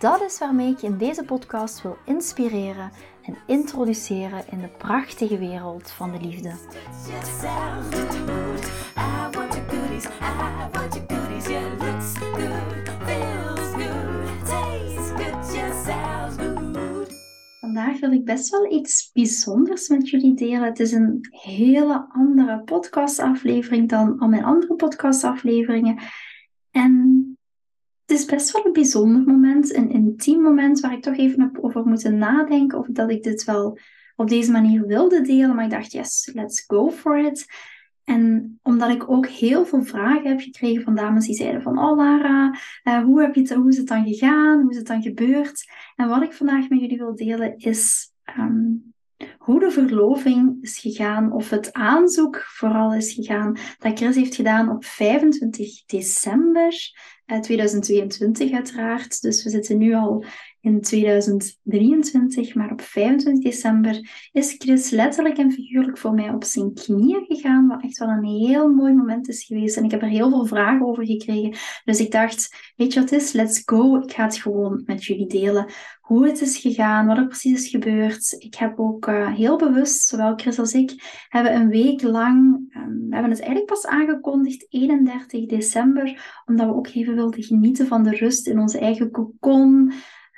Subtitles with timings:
[0.00, 2.90] Dat is waarmee ik je in deze podcast wil inspireren
[3.22, 6.52] en introduceren in de prachtige wereld van de liefde.
[17.60, 20.62] Vandaag wil ik best wel iets bijzonders met jullie delen.
[20.62, 25.98] Het is een hele andere podcastaflevering dan al mijn andere podcastafleveringen.
[26.70, 27.09] En
[28.20, 31.84] is best wel een bijzonder moment, een intiem moment waar ik toch even heb over
[31.84, 33.78] moeten nadenken of dat ik dit wel
[34.16, 35.54] op deze manier wilde delen.
[35.54, 37.46] Maar ik dacht, yes, let's go for it.
[38.04, 41.96] En omdat ik ook heel veel vragen heb gekregen van dames die zeiden van, oh
[41.96, 44.60] Lara, uh, hoe, heb je het, hoe is het dan gegaan?
[44.60, 45.70] Hoe is het dan gebeurd?
[45.96, 48.66] En wat ik vandaag met jullie wil delen is ehm,
[49.38, 54.70] hoe de verloving is gegaan, of het aanzoek vooral is gegaan, dat Chris heeft gedaan
[54.70, 56.92] op 25 december
[57.40, 59.22] 2022 eh, uiteraard.
[59.22, 60.24] Dus we zitten nu al
[60.60, 66.74] in 2023, maar op 25 december is Chris letterlijk en figuurlijk voor mij op zijn
[66.74, 69.76] knieën gegaan, wat echt wel een heel mooi moment is geweest.
[69.76, 71.54] En ik heb er heel veel vragen over gekregen.
[71.84, 73.32] Dus ik dacht, weet je wat is?
[73.32, 73.96] Let's go.
[73.96, 75.66] Ik ga het gewoon met jullie delen
[76.10, 78.34] hoe het is gegaan, wat er precies is gebeurd.
[78.38, 83.06] Ik heb ook uh, heel bewust, zowel Chris als ik, hebben een week lang, um,
[83.08, 88.02] we hebben het eigenlijk pas aangekondigd, 31 december, omdat we ook even wilden genieten van
[88.02, 89.92] de rust in onze eigen cocon.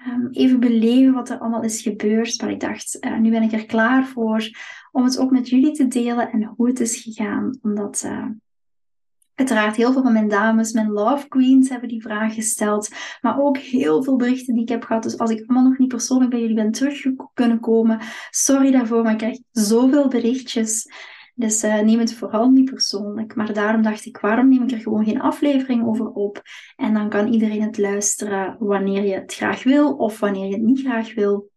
[0.06, 2.41] Um, even beleven wat er allemaal is gebeurd.
[2.41, 4.51] Maar ik dacht, uh, nu ben ik er klaar voor
[4.92, 7.58] om het ook met jullie te delen en hoe het is gegaan.
[7.63, 8.27] Omdat uh,
[9.35, 12.89] Uiteraard heel veel van mijn dames, mijn love queens, hebben die vraag gesteld.
[13.20, 15.02] Maar ook heel veel berichten die ik heb gehad.
[15.02, 17.02] Dus als ik allemaal nog niet persoonlijk bij jullie ben terug
[17.35, 20.86] kunnen komen, sorry daarvoor, maar ik krijg zoveel berichtjes.
[21.42, 23.35] Dus uh, neem het vooral niet persoonlijk.
[23.35, 26.42] Maar daarom dacht ik, waarom neem ik er gewoon geen aflevering over op?
[26.77, 30.63] En dan kan iedereen het luisteren wanneer je het graag wil of wanneer je het
[30.63, 31.51] niet graag wil.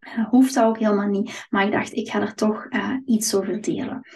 [0.00, 1.46] Uh, hoeft dat ook helemaal niet.
[1.48, 4.06] Maar ik dacht, ik ga er toch uh, iets over delen.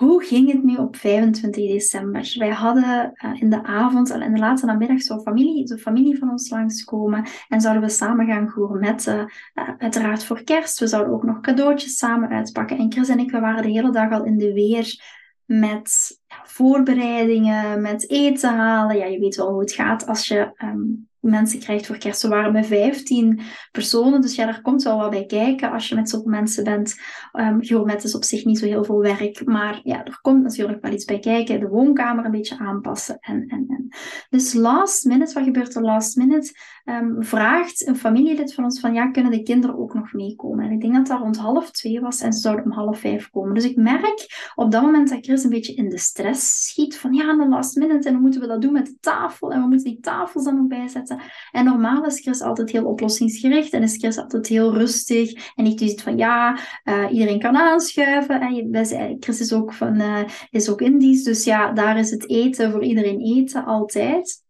[0.00, 2.34] Hoe ging het nu op 25 december?
[2.38, 6.18] Wij hadden uh, in de avond en in de late namiddag zo familie, de familie
[6.18, 9.32] van ons langskomen en zouden we samen gaan gourmetten.
[9.54, 10.78] Uh, uiteraard voor kerst.
[10.78, 12.78] We zouden ook nog cadeautjes samen uitpakken.
[12.78, 15.02] En Chris en ik, we waren de hele dag al in de weer
[15.44, 18.96] met voorbereidingen, met eten halen.
[18.96, 22.22] Ja, je weet wel hoe het gaat als je um, mensen krijgt voor kerst.
[22.22, 25.94] We waren met 15 personen, dus ja, daar komt wel wat bij kijken als je
[25.94, 27.00] met zoveel mensen bent.
[27.32, 30.82] Um, met is op zich niet zo heel veel werk, maar ja, er komt natuurlijk
[30.82, 31.60] wel iets bij kijken.
[31.60, 33.88] De woonkamer een beetje aanpassen en, en, en.
[34.30, 36.54] Dus last minute, wat gebeurt er last minute?
[36.84, 40.64] Um, vraagt een familielid van ons van, ja, kunnen de kinderen ook nog meekomen?
[40.64, 43.30] En ik denk dat dat rond half twee was en ze zouden om half vijf
[43.30, 43.54] komen.
[43.54, 47.12] Dus ik merk op dat moment dat Chris een beetje in de stress schiet van,
[47.12, 49.52] ja, de last minute en hoe moeten we dat doen met de tafel?
[49.52, 51.09] En we moeten die tafels dan nog bijzetten.
[51.50, 55.52] En normaal is Chris altijd heel oplossingsgericht en is Chris altijd heel rustig.
[55.54, 58.40] En niet ziet van ja, uh, iedereen kan aanschuiven.
[58.40, 62.70] En Chris is ook, van, uh, is ook Indisch, dus ja, daar is het eten
[62.70, 64.42] voor iedereen eten altijd.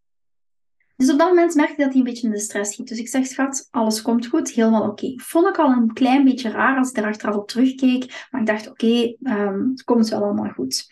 [1.00, 2.88] Dus op dat moment merkte ik dat hij een beetje in de stress ging.
[2.88, 5.12] Dus ik zeg, schat, alles komt goed, helemaal oké.
[5.16, 8.27] Vond ik al een klein beetje raar als ik er achteraf op terugkeek.
[8.31, 10.88] Maar ik dacht, oké, um, het komt wel allemaal goed.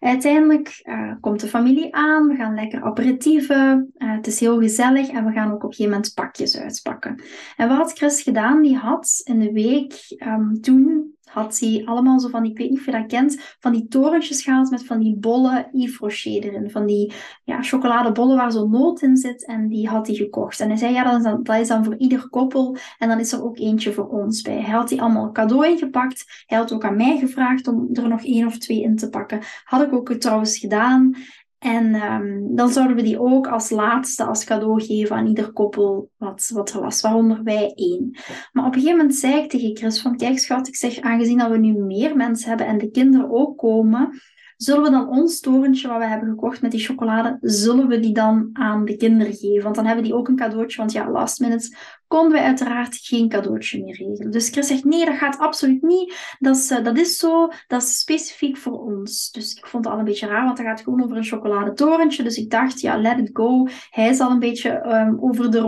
[0.00, 2.28] Uiteindelijk uh, komt de familie aan.
[2.28, 3.92] We gaan lekker aperitieven.
[3.96, 5.08] Uh, het is heel gezellig.
[5.08, 7.22] En we gaan ook op een gegeven moment pakjes uitpakken.
[7.56, 8.62] En wat had Chris gedaan?
[8.62, 12.78] Die had in de week um, toen had hij allemaal zo van, ik weet niet
[12.78, 16.70] of je dat kent, van die torentjes gehaald met van die bolle Yves Rocher erin.
[16.70, 17.12] Van die
[17.44, 20.60] ja, chocoladebollen waar zo'n noot in zit en die had hij gekocht.
[20.60, 23.20] En hij zei, ja, dat is, dan, dat is dan voor ieder koppel en dan
[23.20, 24.60] is er ook eentje voor ons bij.
[24.60, 26.44] Hij had die allemaal cadeau ingepakt.
[26.46, 29.40] Hij had ook aan mij gevraagd om er nog één of twee in te pakken.
[29.64, 31.16] Had ik ook trouwens gedaan.
[31.58, 36.10] En um, dan zouden we die ook als laatste als cadeau geven aan ieder koppel
[36.16, 38.10] wat, wat er was, waaronder wij één.
[38.52, 41.38] Maar op een gegeven moment zei ik tegen Chris van, kijk schat, ik zeg, aangezien
[41.38, 44.20] dat we nu meer mensen hebben en de kinderen ook komen,
[44.56, 48.14] zullen we dan ons torentje wat we hebben gekocht met die chocolade, zullen we die
[48.14, 49.62] dan aan de kinderen geven?
[49.62, 51.76] Want dan hebben die ook een cadeautje, want ja, last minute
[52.08, 54.30] konden wij uiteraard geen cadeautje meer regelen.
[54.30, 56.36] Dus Chris zegt, nee, dat gaat absoluut niet.
[56.38, 59.30] Dat is, eh, dat is zo, dat is specifiek voor ons.
[59.30, 62.22] Dus ik vond het al een beetje raar, want dat gaat gewoon over een chocoladetorentje.
[62.22, 63.66] Dus ik dacht, ja, let it go.
[63.90, 65.66] Hij is al een beetje ehm, over de.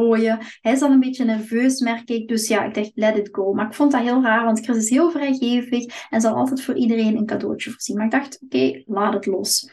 [0.60, 2.28] Hij is al een beetje nerveus, merk ik.
[2.28, 3.52] Dus ja, ik dacht, let it go.
[3.52, 6.76] Maar ik vond dat heel raar, want Chris is heel vrijgevig en zal altijd voor
[6.76, 7.96] iedereen een cadeautje voorzien.
[7.96, 9.70] Maar ik dacht, oké, laat het los.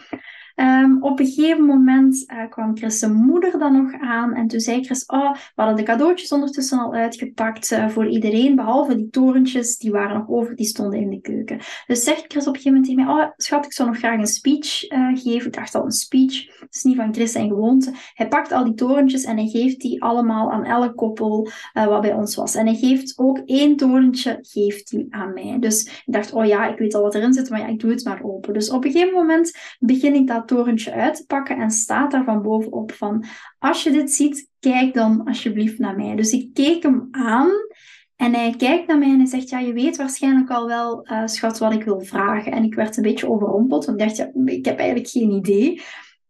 [0.59, 4.33] Um, op een gegeven moment uh, kwam Chris' moeder dan nog aan.
[4.33, 8.55] En toen zei Chris, oh, we hadden de cadeautjes ondertussen al uitgepakt uh, voor iedereen.
[8.55, 11.59] Behalve die torentjes, die waren nog over, die stonden in de keuken.
[11.87, 14.19] Dus zegt Chris op een gegeven moment tegen mij, oh, schat, ik zou nog graag
[14.19, 15.47] een speech uh, geven.
[15.47, 16.45] Ik dacht al, een speech.
[16.59, 17.91] Het is niet van Chris zijn gewoonte.
[18.13, 22.13] Hij pakt al die torentjes en hij geeft die allemaal aan elk koppel wat bij
[22.13, 22.55] ons was.
[22.55, 25.57] En hij geeft ook één torentje, geeft hij aan mij.
[25.59, 27.91] Dus ik dacht, oh ja, ik weet al wat erin zit, maar ja, ik doe
[27.91, 28.53] het maar open.
[28.53, 32.23] Dus op een gegeven moment begin ik dat torentje uit te pakken en staat daar
[32.23, 33.25] van bovenop van,
[33.59, 36.15] als je dit ziet, kijk dan alsjeblieft naar mij.
[36.15, 37.49] Dus ik keek hem aan
[38.15, 41.21] en hij kijkt naar mij en hij zegt, ja, je weet waarschijnlijk al wel, uh,
[41.25, 42.51] schat, wat ik wil vragen.
[42.51, 45.81] En ik werd een beetje overrompeld, want dacht, ja, ik heb eigenlijk geen idee.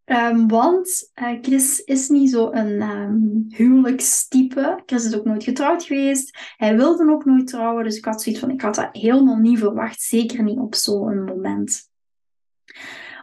[0.05, 4.81] Um, want uh, Chris is niet zo een um, huwelijkstype.
[4.85, 6.37] Chris is ook nooit getrouwd geweest.
[6.57, 7.83] Hij wilde ook nooit trouwen.
[7.83, 10.01] Dus ik had zoiets van, ik had dat helemaal niet verwacht.
[10.01, 11.89] Zeker niet op zo'n moment.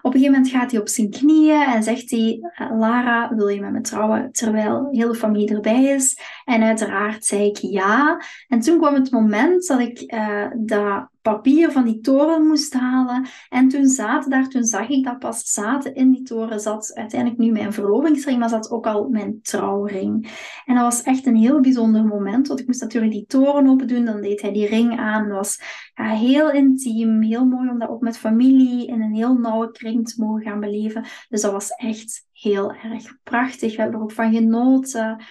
[0.04, 3.48] Op een gegeven moment gaat hij op zijn knieën en zegt hij: eh, Lara, wil
[3.48, 4.32] je met me trouwen?
[4.32, 6.18] Terwijl heel de familie erbij is.
[6.44, 8.22] En uiteraard zei ik ja.
[8.48, 13.26] En toen kwam het moment dat ik uh, dat papier van die toren moest halen.
[13.48, 17.40] En toen zaten daar, toen zag ik dat pas, zaten in die toren, zat uiteindelijk
[17.40, 20.30] nu mijn verlovingsring, maar zat ook al mijn trouwring.
[20.64, 23.88] En dat was echt een heel bijzonder moment, want ik moest natuurlijk die toren open
[23.88, 25.28] doen, dan deed hij die ring aan.
[25.28, 25.60] Was
[25.94, 30.22] heel intiem, heel mooi om dat ook met familie in een heel nauwe kring te
[30.22, 31.04] mogen gaan beleven.
[31.28, 33.76] Dus dat was echt heel erg prachtig.
[33.76, 35.24] We hebben er ook van genoten.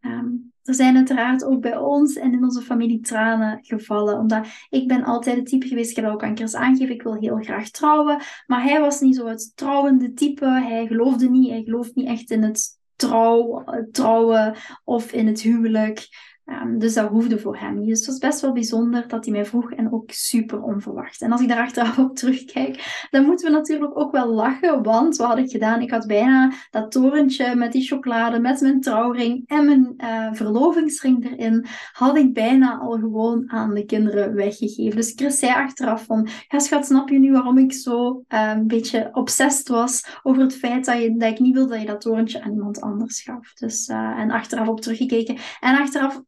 [0.00, 4.18] Um, er zijn uiteraard ook bij ons en in onze familie tranen gevallen.
[4.18, 7.36] Omdat ik ben altijd het type geweest, ik heb ook aan aangegeven, ik wil heel
[7.36, 8.22] graag trouwen.
[8.46, 10.46] Maar hij was niet zo het trouwende type.
[10.46, 16.08] Hij geloofde niet, hij gelooft niet echt in het trouw, trouwen of in het huwelijk.
[16.46, 17.88] Um, dus dat hoefde voor hem niet.
[17.88, 21.22] Dus het was best wel bijzonder dat hij mij vroeg en ook super onverwacht.
[21.22, 24.82] En als ik daar achteraf op terugkijk, dan moeten we natuurlijk ook wel lachen.
[24.82, 25.80] Want wat had ik gedaan?
[25.80, 31.30] Ik had bijna dat torentje met die chocolade, met mijn trouwring en mijn uh, verlovingsring
[31.30, 34.96] erin, had ik bijna al gewoon aan de kinderen weggegeven.
[34.96, 38.66] Dus Chris zei achteraf van, ja schat, snap je nu waarom ik zo uh, een
[38.66, 42.00] beetje obsessed was over het feit dat, je, dat ik niet wilde dat je dat
[42.00, 43.52] torentje aan iemand anders gaf.
[43.54, 45.36] Dus, uh, en achteraf op teruggekeken.
[45.60, 46.22] En achteraf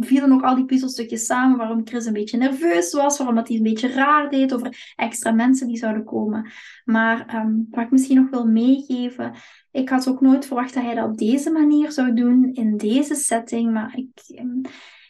[0.00, 3.62] vielen ook al die puzzelstukjes samen waarom Chris een beetje nerveus was, waarom hij een
[3.62, 6.50] beetje raar deed over extra mensen die zouden komen.
[6.84, 9.32] Maar um, wat ik misschien nog wil meegeven,
[9.70, 13.14] ik had ook nooit verwacht dat hij dat op deze manier zou doen, in deze
[13.14, 14.38] setting, maar ik...
[14.40, 14.60] Um,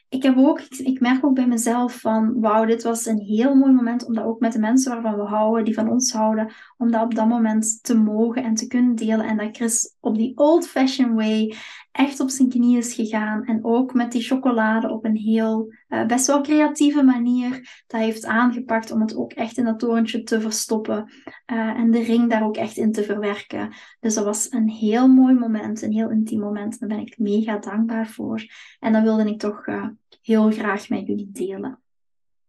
[0.08, 3.72] ik, heb ook, ik, merk ook bij mezelf van, wauw, dit was een heel mooi
[3.72, 6.90] moment om dat ook met de mensen waarvan we houden, die van ons houden, om
[6.90, 9.26] dat op dat moment te mogen en te kunnen delen.
[9.26, 11.54] En dat Chris op die old-fashioned way
[11.98, 13.44] echt op zijn knieën is gegaan.
[13.44, 18.24] En ook met die chocolade op een heel, uh, best wel creatieve manier, dat heeft
[18.24, 21.12] aangepakt om het ook echt in dat torentje te verstoppen.
[21.52, 23.72] Uh, en de ring daar ook echt in te verwerken.
[24.00, 26.80] Dus dat was een heel mooi moment, een heel intiem moment.
[26.80, 28.44] Daar ben ik mega dankbaar voor.
[28.80, 29.86] En dat wilde ik toch uh,
[30.22, 31.78] heel graag met jullie delen.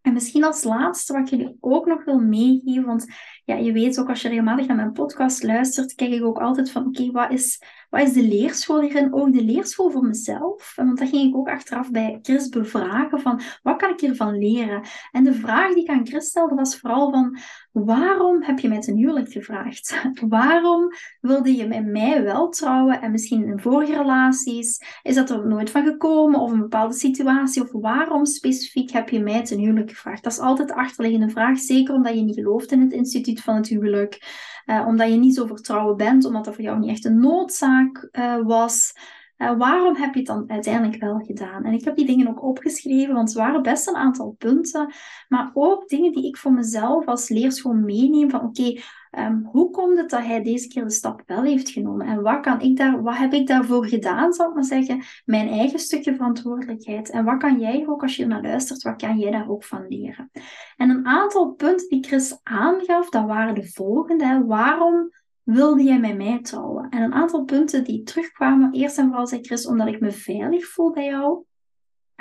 [0.02, 3.06] En misschien als laatste wat ik jullie ook nog wil meegeven, want
[3.46, 6.72] ja, je weet ook als je regelmatig naar mijn podcast luistert, kijk ik ook altijd
[6.72, 9.14] van oké, wat, is, wat is de leerschool hierin?
[9.14, 10.74] Ook de leerschool voor mezelf.
[10.76, 14.82] Want dat ging ik ook achteraf bij Chris bevragen van wat kan ik hiervan leren?
[15.12, 17.38] En de vraag die ik aan Chris stelde was vooral van
[17.72, 20.02] waarom heb je mij ten huwelijk gevraagd?
[20.28, 20.92] waarom
[21.22, 25.70] wilde je met mij wel trouwen en misschien in vorige relaties is dat er nooit
[25.70, 30.24] van gekomen of een bepaalde situatie of waarom specifiek heb je mij ten huwelijk gevraagd?
[30.24, 33.56] Dat is altijd de achterliggende vraag, zeker omdat je niet gelooft in het instituut van
[33.56, 34.48] het huwelijk.
[34.66, 38.10] Uh, omdat je niet zo vertrouwen bent, omdat dat voor jou niet echt een noodzaak
[38.12, 38.94] uh, was.
[39.38, 41.64] Uh, waarom heb je het dan uiteindelijk wel gedaan?
[41.64, 44.94] En ik heb die dingen ook opgeschreven, want het waren best een aantal punten.
[45.28, 48.30] Maar ook dingen die ik voor mezelf als leerschool meeneem.
[48.30, 48.82] Van oké,
[49.18, 52.08] Um, hoe komt het dat hij deze keer de stap wel heeft genomen?
[52.08, 55.04] En wat, kan ik daar, wat heb ik daarvoor gedaan, zal ik maar zeggen?
[55.26, 57.10] Mijn eigen stukje verantwoordelijkheid.
[57.10, 59.88] En wat kan jij ook, als je naar luistert, wat kan jij daar ook van
[59.88, 60.30] leren?
[60.78, 64.44] En een aantal punten die Chris aangaf, dat waren de volgende.
[64.46, 65.10] Waarom
[65.44, 66.90] wilde jij met mij trouwen?
[66.90, 68.74] En een aantal punten die terugkwamen.
[68.74, 71.44] Eerst en vooral zei Chris, omdat ik me veilig voel bij jou.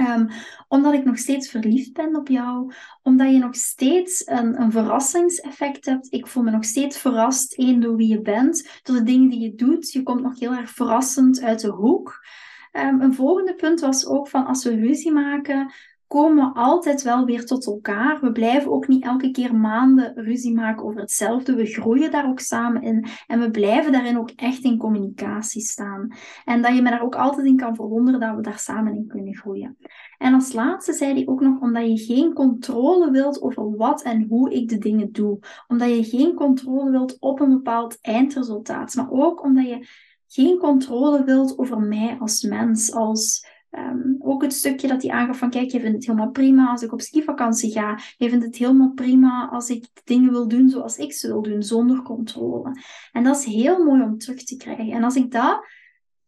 [0.00, 0.28] Um,
[0.68, 2.72] omdat ik nog steeds verliefd ben op jou.
[3.02, 6.12] Omdat je nog steeds een, een verrassingseffect hebt.
[6.12, 8.80] Ik voel me nog steeds verrast, één, door wie je bent.
[8.82, 9.92] Door de dingen die je doet.
[9.92, 12.26] Je komt nog heel erg verrassend uit de hoek.
[12.72, 15.72] Ehm, een volgende punt was ook van als we ruzie maken,
[16.08, 18.20] komen altijd wel weer tot elkaar.
[18.20, 21.54] We blijven ook niet elke keer maanden ruzie maken over hetzelfde.
[21.54, 23.06] We groeien daar ook samen in.
[23.26, 26.12] En we blijven daarin ook echt in communicatie staan.
[26.44, 29.06] En dat je me daar ook altijd in kan verwonderen dat we daar samen in
[29.06, 29.76] kunnen groeien.
[30.18, 34.26] En als laatste zei hij ook nog omdat je geen controle wilt over wat en
[34.28, 35.38] hoe ik de dingen doe.
[35.66, 38.94] Omdat je geen controle wilt op een bepaald eindresultaat.
[38.94, 39.86] Maar ook omdat je
[40.26, 45.38] geen controle wilt over mij als mens, als Ehm, ook het stukje dat hij aangaf
[45.38, 47.98] van kijk, je vindt het helemaal prima als ik op skivakantie ga.
[48.16, 51.62] Je vindt het helemaal prima als ik dingen wil doen zoals ik ze wil doen,
[51.62, 52.80] zonder controle.
[53.12, 54.90] En dat is heel mooi om terug te krijgen.
[54.90, 55.66] En als ik dat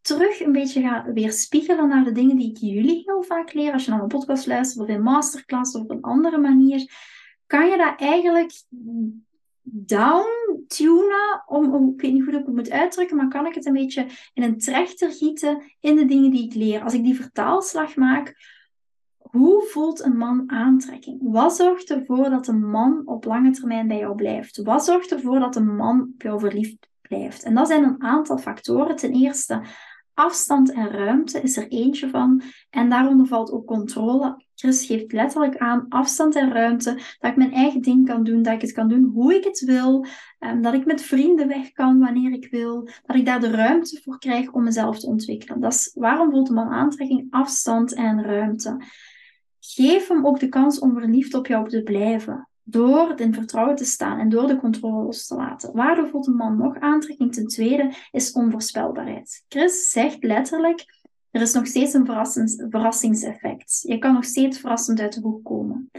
[0.01, 3.85] terug een beetje ga weerspiegelen naar de dingen die ik jullie heel vaak leer, als
[3.85, 6.93] je naar mijn podcast luistert of in masterclass of op een andere manier,
[7.47, 8.53] kan je dat eigenlijk
[9.63, 13.67] down tunen, om, ik weet niet hoe ik het moet uitdrukken, maar kan ik het
[13.67, 16.83] een beetje in een trechter gieten in de dingen die ik leer.
[16.83, 18.35] Als ik die vertaalslag maak,
[19.19, 21.19] hoe voelt een man aantrekking?
[21.23, 24.63] Wat zorgt ervoor dat een man op lange termijn bij jou blijft?
[24.63, 27.43] Wat zorgt ervoor dat een man op jou verliefd blijft?
[27.43, 28.97] En dat zijn een aantal factoren.
[28.97, 29.63] Ten eerste,
[30.15, 32.43] afstand en ruimte is er eentje van.
[32.71, 34.45] En daaronder valt ook controle.
[34.61, 36.95] Chris geeft letterlijk aan afstand en ruimte.
[37.19, 38.43] Dat ik mijn eigen ding kan doen.
[38.43, 40.07] Dat ik het kan doen hoe ik het wil.
[40.39, 42.89] Um, dat ik met vrienden weg kan wanneer ik wil.
[43.07, 45.61] Dat ik daar de ruimte voor krijg om mezelf te ontwikkelen.
[45.61, 48.81] Dat is waarom voelt een man aantrekking afstand en ruimte.
[49.61, 52.49] Geef hem ook de kans om verliefd op jou te blijven.
[52.63, 55.73] Door in vertrouwen te staan en door de controle los te laten.
[55.73, 57.33] Waardoor voelt een man nog aantrekking?
[57.35, 59.45] Ten tweede is onvoorspelbaarheid.
[59.49, 61.00] Chris zegt letterlijk:
[61.31, 62.07] er is nog steeds een
[62.71, 63.81] verrassingseffect.
[63.87, 65.91] Je kan nog steeds verrassend uit de hoek komen.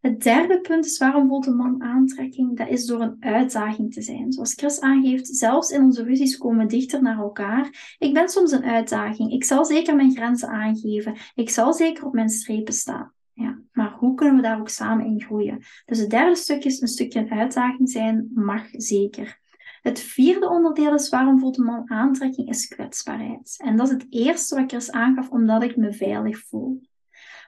[0.00, 2.56] Het derde punt is waarom voelt een man aantrekking?
[2.56, 4.32] Dat is door een uitdaging te zijn.
[4.32, 7.96] Zoals Chris aangeeft, zelfs in onze ruzies komen we dichter naar elkaar.
[7.98, 9.32] Ik ben soms een uitdaging.
[9.32, 11.14] Ik zal zeker mijn grenzen aangeven.
[11.34, 13.12] Ik zal zeker op mijn strepen staan.
[13.32, 15.62] Ja, maar hoe kunnen we daar ook samen in groeien?
[15.84, 19.40] Dus het derde stukje is een stukje een uitdaging zijn, mag zeker.
[19.82, 23.54] Het vierde onderdeel is waarom voelt een man aantrekking, is kwetsbaarheid.
[23.64, 26.80] En dat is het eerste wat ik er eens aangaf, omdat ik me veilig voel.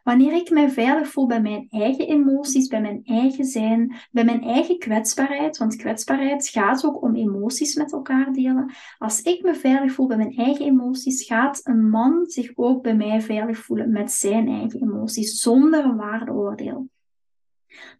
[0.02, 4.42] Wanneer ik mij veilig voel bij mijn eigen emoties, bij mijn eigen zijn, bij mijn
[4.42, 8.72] eigen kwetsbaarheid, want kwetsbaarheid gaat ook om emoties met elkaar delen.
[8.98, 12.96] Als ik me veilig voel bij mijn eigen emoties, gaat een man zich ook bij
[12.96, 16.88] mij veilig voelen met zijn eigen emoties, zonder een waardeoordeel.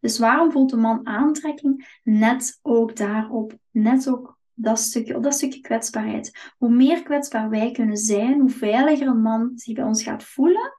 [0.01, 1.99] Dus waarom voelt een man aantrekking?
[2.03, 6.53] Net ook daarop, net ook dat stukje, dat stukje kwetsbaarheid.
[6.59, 10.73] Hoe meer kwetsbaar wij kunnen zijn, hoe veiliger een man zich bij ons gaat voelen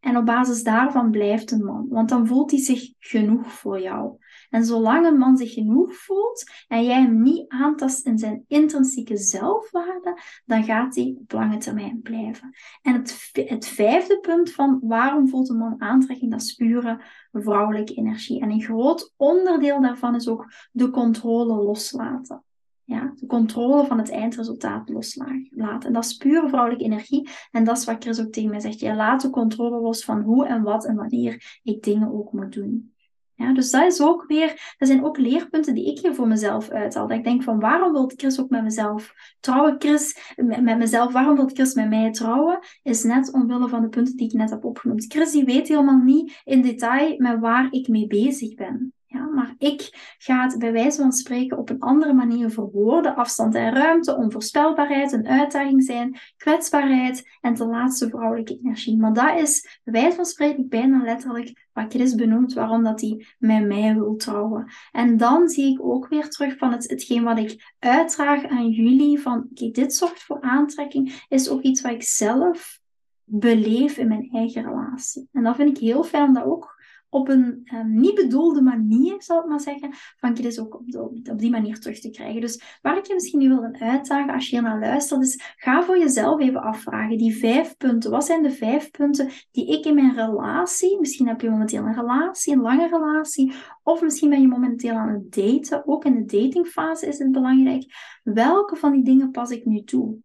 [0.00, 4.16] en op basis daarvan blijft een man, want dan voelt hij zich genoeg voor jou.
[4.50, 9.16] En zolang een man zich genoeg voelt en jij hem niet aantast in zijn intrinsieke
[9.16, 12.50] zelfwaarde, dan gaat hij op lange termijn blijven.
[12.82, 17.00] En het, het vijfde punt van waarom voelt een man aantrekking, dat is pure
[17.32, 18.40] vrouwelijke energie.
[18.40, 22.44] En een groot onderdeel daarvan is ook de controle loslaten.
[22.84, 25.80] Ja, de controle van het eindresultaat loslaten.
[25.80, 27.28] En dat is pure vrouwelijke energie.
[27.50, 28.80] En dat is wat Chris ook tegen mij zegt.
[28.80, 32.52] Je laat de controle los van hoe en wat en wanneer ik dingen ook moet
[32.52, 32.94] doen.
[33.40, 36.70] Ja, dus dat is ook weer, dat zijn ook leerpunten die ik hier voor mezelf
[36.70, 37.06] uithaal.
[37.06, 39.74] Dat ik denk van waarom wil Chris ook met mezelf trouwen?
[39.78, 42.58] Chris, met, met mezelf, waarom wil Chris met mij trouwen?
[42.82, 45.04] Is net omwille van de punten die ik net heb opgenoemd.
[45.08, 48.92] Chris die weet helemaal niet in detail met waar ik mee bezig ben.
[49.34, 53.14] Maar ik ga het bij wijze van spreken op een andere manier verwoorden.
[53.14, 58.98] Afstand en ruimte, onvoorspelbaarheid, een uitdaging zijn, kwetsbaarheid en ten laatste vrouwelijke energie.
[58.98, 63.26] Maar dat is bij wijze van spreken bijna letterlijk wat Chris benoemt, waarom dat hij
[63.38, 64.72] met mij wil trouwen.
[64.92, 69.20] En dan zie ik ook weer terug van het, hetgeen wat ik uitdraag aan jullie,
[69.20, 72.80] van oké, dit zorgt voor aantrekking, is ook iets wat ik zelf
[73.24, 75.28] beleef in mijn eigen relatie.
[75.32, 76.79] En dat vind ik heel fijn dat ook
[77.10, 80.82] op een um, niet bedoelde manier, zal ik maar zeggen, van Chris ook op,
[81.30, 82.40] op, die manier terug te krijgen.
[82.40, 85.82] Dus waar ik je misschien nu wil uitdagen, als je hier naar luistert, is ga
[85.82, 88.10] voor jezelf even afvragen, die vijf punten.
[88.10, 91.94] Wat zijn de vijf punten die ik in mijn relatie, misschien heb je momenteel een
[91.94, 93.52] relatie, een lange relatie,
[93.82, 97.84] of misschien ben je momenteel aan het daten, ook in de datingfase is het belangrijk.
[98.22, 100.18] Welke van die dingen pas ik nu toe?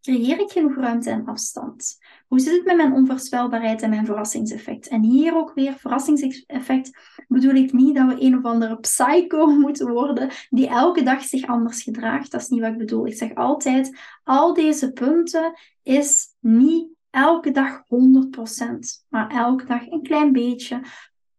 [0.00, 1.98] Creëer ik genoeg ruimte en afstand?
[2.28, 4.88] Hoe zit het met mijn onvoorspelbaarheid en mijn verrassingseffect?
[4.88, 6.90] En hier ook weer, verrassingseffect
[7.28, 11.46] bedoel ik niet dat we een of andere psycho moeten worden die elke dag zich
[11.46, 12.30] anders gedraagt.
[12.30, 13.06] Dat is niet wat ik bedoel.
[13.06, 20.02] Ik zeg altijd, al deze punten is niet elke dag 100%, maar elke dag een
[20.02, 20.80] klein beetje.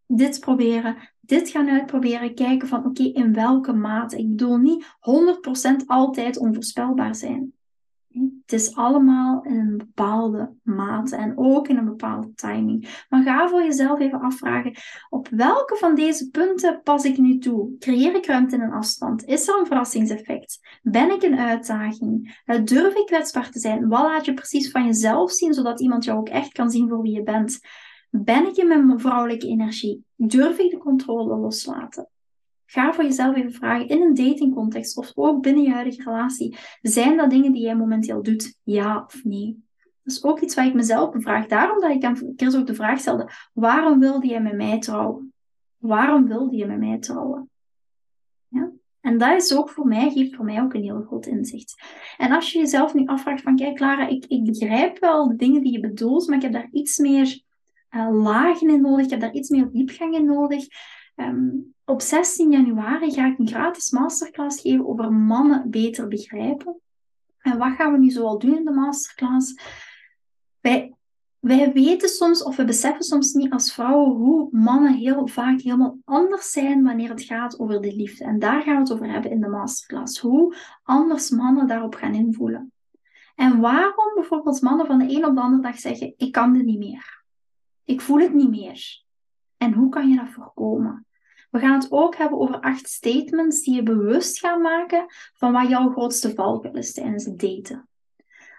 [0.07, 4.17] Dit proberen, dit gaan uitproberen, kijken van oké, in welke mate.
[4.17, 4.85] Ik bedoel niet
[5.81, 7.53] 100% altijd onvoorspelbaar zijn.
[8.41, 13.05] Het is allemaal in een bepaalde mate en ook in een bepaalde timing.
[13.09, 14.75] Maar ga voor jezelf even afvragen:
[15.09, 17.77] op welke van deze punten pas ik nu toe?
[17.79, 19.25] Creëer ik ruimte in een afstand?
[19.25, 20.59] Is er een verrassingseffect?
[20.81, 22.41] Ben ik een uitdaging?
[22.45, 23.87] Eh, durf ik kwetsbaar te zijn?
[23.87, 27.01] Wat laat je precies van jezelf zien, zodat iemand jou ook echt kan zien voor
[27.01, 27.59] wie je bent?
[28.09, 30.03] Ben ik in mijn vrouwelijke energie?
[30.15, 32.07] Durf ik de controle loslaten?
[32.71, 36.57] Ga voor jezelf even vragen in een datingcontext of ook binnen je huidige relatie.
[36.81, 38.57] Zijn dat dingen die jij momenteel doet?
[38.63, 39.63] Ja of nee?
[40.03, 41.45] Dat is ook iets waar ik mezelf bevraag.
[41.45, 45.33] Daarom dat ik een keer ook de vraag stelde: waarom wilde jij met mij trouwen?
[45.77, 47.49] Waarom wilde je met mij trouwen?
[48.47, 48.71] Ja?
[49.01, 51.81] En dat is ook voor mij, geeft voor mij ook een heel groot inzicht.
[52.17, 55.63] En als je jezelf nu afvraagt van, kijk Clara, ik, ik begrijp wel de dingen
[55.63, 57.41] die je bedoelt, maar ik heb daar iets meer
[57.91, 60.65] uh, lagen in nodig, ik heb daar iets meer diepgang in nodig.
[61.15, 61.49] Ehm,
[61.89, 66.79] op 16 januari ga ik een gratis masterclass geven over mannen beter begrijpen.
[67.39, 69.53] En wat gaan we nu zoal doen in de masterclass?
[70.59, 70.93] Wij,
[71.73, 76.51] weten soms, of we beseffen soms niet als vrouwen, hoe mannen heel vaak helemaal anders
[76.51, 78.23] zijn wanneer het gaat over de liefde.
[78.23, 80.19] En daar gaan we het over hebben in de masterclass.
[80.19, 82.71] Hoe anders mannen daarop gaan invoelen.
[83.35, 86.65] En waarom bijvoorbeeld mannen van de een op de andere dag zeggen: Ik kan dit
[86.65, 87.23] niet meer.
[87.83, 89.03] Ik voel het niet meer.
[89.57, 91.07] En hoe kan je dat voorkomen?
[91.49, 95.69] We gaan het ook hebben over acht statements die je bewust gaat maken van wat
[95.69, 97.87] jouw grootste valkuil is tijdens het daten.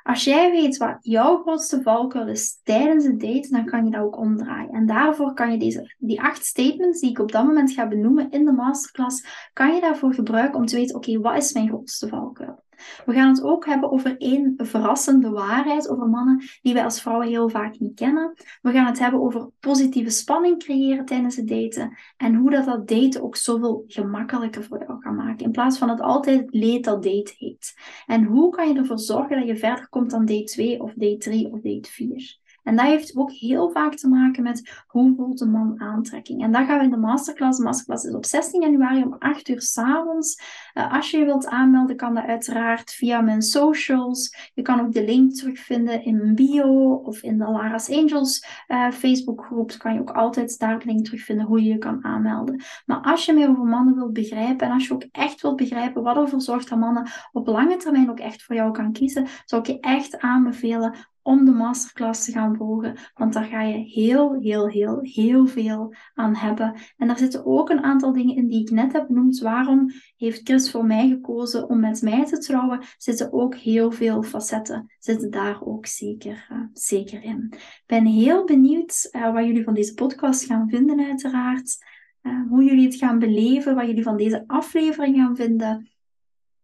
[0.03, 4.01] Als jij weet wat jouw grootste valkuil is tijdens het daten, dan kan je dat
[4.01, 4.71] ook omdraaien.
[4.71, 8.31] En daarvoor kan je deze, die acht statements die ik op dat moment ga benoemen
[8.31, 12.09] in de masterclass, kan je daarvoor gebruiken om te weten, oké, wat is mijn grootste
[12.09, 12.63] valkuil?
[13.07, 17.29] We gaan het ook hebben over één verrassende waarheid over mannen die wij als vrouwen
[17.29, 18.35] heel vaak niet kennen.
[18.63, 22.89] We gaan het hebben over positieve spanning creëren tijdens het daten en hoe dat, dat
[22.89, 25.45] daten ook zoveel gemakkelijker voor jou kan maken.
[25.45, 27.75] In plaats van het altijd leed dat date heet.
[28.07, 31.17] En hoe kan je ervoor zorgen dat je verder komt dan date 2 of date
[31.17, 32.40] 3 of date 4?
[32.71, 36.43] En dat heeft ook heel vaak te maken met hoe voelt een man aantrekking.
[36.43, 37.59] En dat gaan we in de masterclass.
[37.59, 40.43] De masterclass is op 16 januari om 8 uur s avonds.
[40.75, 44.51] Uh, als je je wilt aanmelden, kan dat uiteraard via mijn socials.
[44.55, 48.91] Je kan ook de link terugvinden in mijn bio of in de Lara's Angels uh,
[48.91, 49.75] Facebook groep.
[49.79, 52.63] Kan je ook altijd daar de link terugvinden hoe je je kan aanmelden.
[52.87, 56.03] Maar als je meer over mannen wilt begrijpen en als je ook echt wilt begrijpen
[56.03, 59.63] wat ervoor zorgt dat mannen op lange termijn ook echt voor jou kan kiezen, zou
[59.63, 62.97] ik je echt aanbevelen om de masterclass te gaan volgen.
[63.15, 66.75] Want daar ga je heel, heel, heel, heel veel aan hebben.
[66.97, 69.39] En daar zitten ook een aantal dingen in die ik net heb benoemd.
[69.39, 72.83] Waarom heeft Chris voor mij gekozen om met mij te trouwen?
[72.99, 74.93] Zitten ook heel veel facetten.
[74.99, 77.47] Zitten daar ook zeker, uh, zeker in.
[77.51, 81.89] Ik ben heel benieuwd uh, wat jullie van deze podcast gaan vinden, uiteraard.
[82.23, 85.91] Uh, hoe jullie het gaan beleven, wat jullie van deze aflevering gaan vinden.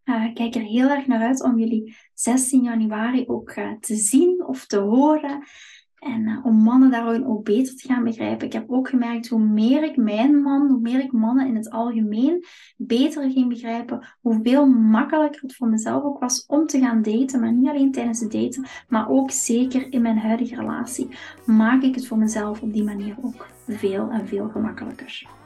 [0.06, 4.44] Uh, kijk er heel erg naar uit om jullie 16 januari ook uh, te zien
[4.46, 5.42] of te horen.
[5.98, 8.46] En uh, om mannen daarin ook beter te gaan begrijpen.
[8.46, 11.70] Ik heb ook gemerkt hoe meer ik mijn man, hoe meer ik mannen in het
[11.70, 12.44] algemeen
[12.76, 17.40] beter ging begrijpen, hoeveel makkelijker het voor mezelf ook was om te gaan daten.
[17.40, 21.08] Maar niet alleen tijdens het daten, maar ook zeker in mijn huidige relatie.
[21.46, 25.44] Maak ik het voor mezelf op die manier ook veel en veel gemakkelijker.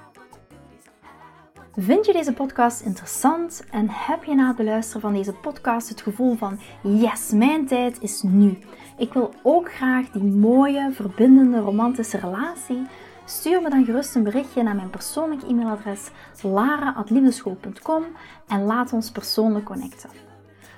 [1.77, 6.01] Vind je deze podcast interessant en heb je na het beluisteren van deze podcast het
[6.01, 8.59] gevoel van yes, mijn tijd is nu.
[8.97, 12.87] Ik wil ook graag die mooie, verbindende, romantische relatie.
[13.25, 16.11] Stuur me dan gerust een berichtje naar mijn persoonlijk e-mailadres
[16.43, 18.05] lara.liefdeschool.com
[18.49, 20.30] en laat ons persoonlijk connecten.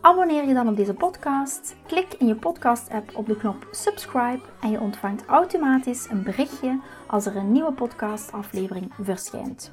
[0.00, 4.70] Abonneer je dan op deze podcast, klik in je podcast-app op de knop subscribe en
[4.70, 9.72] je ontvangt automatisch een berichtje als er een nieuwe podcastaflevering verschijnt.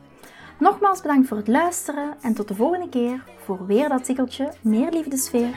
[0.59, 4.91] Nogmaals bedankt voor het luisteren en tot de volgende keer voor weer dat tikkeltje meer
[4.91, 5.55] liefdesfeer.